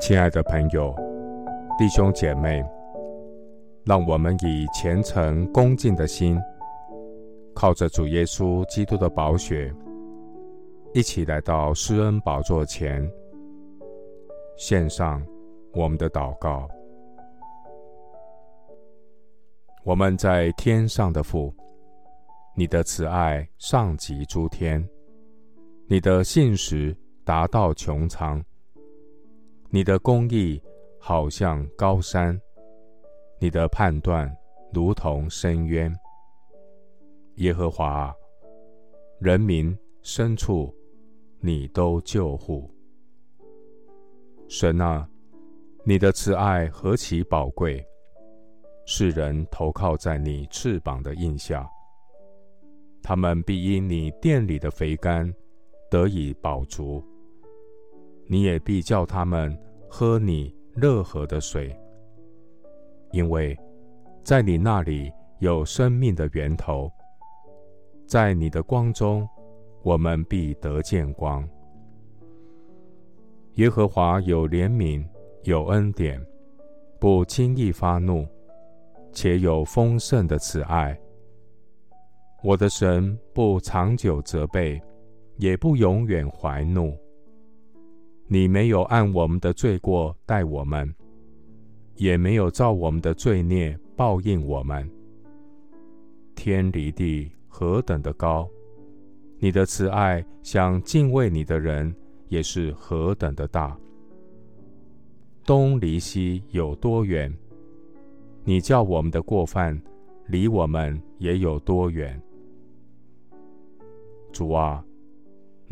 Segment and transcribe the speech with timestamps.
[0.00, 0.94] 亲爱的朋友、
[1.78, 2.64] 弟兄姐妹，
[3.84, 6.40] 让我们以虔诚恭敬的心，
[7.54, 9.72] 靠着主耶稣基督的宝血，
[10.94, 13.08] 一起来到施恩宝座前，
[14.56, 15.24] 献上
[15.74, 16.68] 我们的祷告。
[19.84, 21.54] 我们在天上的父，
[22.54, 24.86] 你的慈爱上及诸天，
[25.92, 28.40] 你的信实达到穹苍。
[29.70, 30.62] 你的公义
[31.00, 32.40] 好像高山，
[33.40, 34.32] 你的判断
[34.72, 35.92] 如同深渊。
[37.38, 38.14] 耶和华，
[39.18, 40.72] 人民深处，
[41.40, 42.72] 你都救护。
[44.48, 45.10] 神啊，
[45.84, 47.84] 你的慈爱何其宝贵！
[48.86, 51.68] 世人投靠在你翅膀的荫下，
[53.02, 55.34] 他们必因你殿里的肥甘
[55.90, 57.02] 得以饱足。
[58.26, 59.56] 你也必叫他们
[59.88, 61.76] 喝你乐河的水，
[63.10, 63.58] 因为
[64.22, 66.90] 在你那里有生命的源头，
[68.06, 69.28] 在你的光中，
[69.82, 71.46] 我们必得见光。
[73.54, 75.04] 耶和华有怜悯，
[75.42, 76.24] 有恩典，
[77.00, 78.24] 不轻易发怒，
[79.12, 80.96] 且有丰盛的慈爱。
[82.44, 84.80] 我的神不长久责备，
[85.40, 86.94] 也不永远怀怒。
[88.26, 90.94] 你没有按我们的罪过待我们，
[91.94, 94.88] 也没有照我们的罪孽报应我们。
[96.34, 98.46] 天离地何等的高，
[99.38, 101.92] 你的慈爱向敬畏你的人
[102.28, 103.74] 也是何等的大。
[105.46, 107.34] 东离西有多远，
[108.44, 109.80] 你叫我们的过犯
[110.26, 112.20] 离我们也有多远。
[114.32, 114.84] 主啊，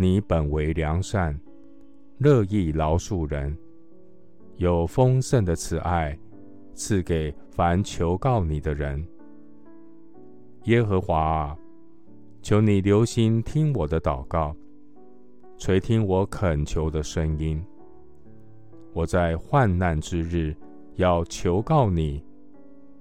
[0.00, 1.36] 你本为良善。
[2.18, 3.56] 乐意饶恕人，
[4.56, 6.16] 有丰盛的慈爱，
[6.72, 9.04] 赐给凡求告你的人。
[10.66, 11.58] 耶和华啊，
[12.42, 14.54] 求你留心听我的祷告，
[15.58, 17.60] 垂听我恳求的声音。
[18.92, 20.54] 我在患难之日
[20.94, 22.24] 要求告你，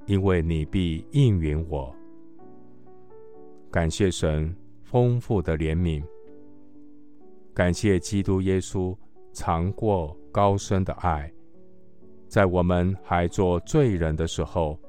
[0.08, 1.94] 因为你必应允我。
[3.70, 6.04] 感谢神丰富的怜悯，
[7.58, 8.96] 感谢基督耶稣。
[9.34, 11.32] 尝过高深的爱，
[12.28, 14.80] 在我们还做罪人的时候，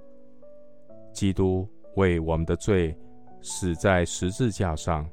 [1.12, 2.94] 基督为我们的罪
[3.40, 5.08] 死在十字架上，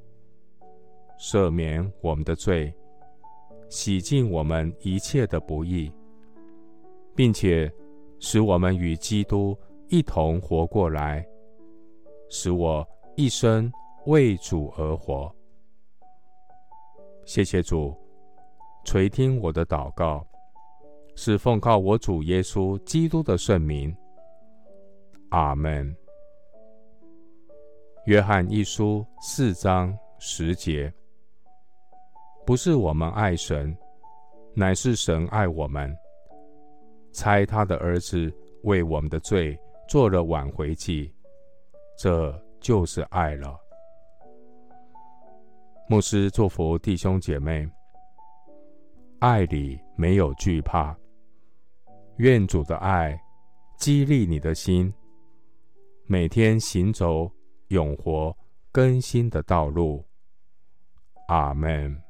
[1.17, 2.73] 赦免我们的罪，
[3.69, 5.91] 洗净我们一切的不义，
[7.13, 7.71] 并且
[8.19, 9.57] 使我们与基督
[9.89, 11.25] 一同活过来，
[12.29, 12.85] 使我
[13.15, 13.71] 一生
[14.07, 15.33] 为主而活。
[17.25, 17.93] 谢谢主。
[18.85, 20.25] 垂听我的祷告，
[21.15, 23.95] 是奉靠我主耶稣基督的圣名。
[25.29, 25.93] 阿门。
[28.05, 30.93] 约翰一书四章十节：
[32.45, 33.75] 不是我们爱神，
[34.53, 35.91] 乃是神爱我们，
[37.11, 38.31] 差他的儿子
[38.61, 39.59] 为我们的罪
[39.89, 41.11] 做了挽回祭，
[41.97, 43.59] 这就是爱了。
[45.87, 47.69] 牧师祝福弟兄姐妹。
[49.19, 50.97] 爱里没有惧怕，
[52.17, 53.15] 愿主的爱
[53.77, 54.91] 激励你的心，
[56.07, 57.31] 每天行走
[57.67, 58.35] 永活
[58.71, 60.03] 更新的道路。
[61.27, 62.04] 阿门。